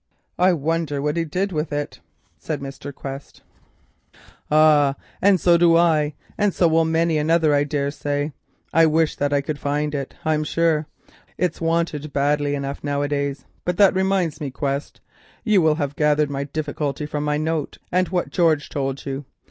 [0.39, 1.99] "I wonder what he did with it,"
[2.39, 2.91] said Mr.
[2.91, 3.43] Quest.
[4.49, 4.95] "Ah,
[5.37, 8.33] so do I, and so will many another, I dare say.
[8.73, 10.87] I wish that I could find it, I'm sure.
[11.37, 13.45] It's wanted badly enough now a days.
[13.63, 15.01] But that reminds me, Quest.
[15.43, 19.25] You will have gathered my difficulty from my note and what George told you.